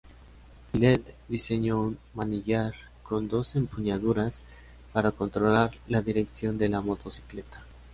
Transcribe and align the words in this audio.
Millet 0.73 1.13
diseñó 1.29 1.79
un 1.79 1.99
manillar 2.15 2.73
con 3.03 3.27
dos 3.27 3.55
empuñaduras 3.55 4.41
para 4.93 5.11
controlar 5.11 5.77
la 5.87 6.01
dirección 6.01 6.57
de 6.57 6.69
la 6.69 6.81
motocicleta. 6.81 7.61